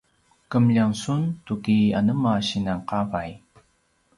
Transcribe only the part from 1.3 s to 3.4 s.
tuki anema sinan qavay?